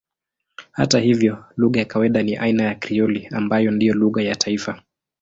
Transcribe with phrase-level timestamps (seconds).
[0.71, 4.81] Hata hivyo lugha ya kawaida ni aina ya Krioli ambayo ndiyo lugha ya taifa.